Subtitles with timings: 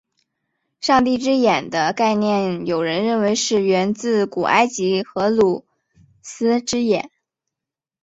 [0.79, 5.63] 上帝之眼的概念有人认为是源自古埃及的荷鲁
[6.23, 7.11] 斯之眼。